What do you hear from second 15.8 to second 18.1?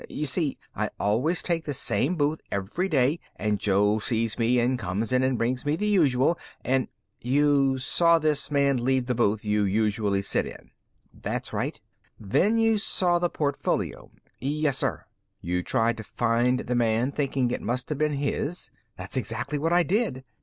to find the man, thinking it must have